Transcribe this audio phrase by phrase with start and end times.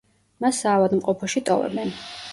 [0.45, 1.97] მას საავადმყოფოში ტოვებენ.